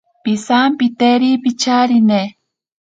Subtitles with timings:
[0.23, 2.21] Pisampitakeri picharine.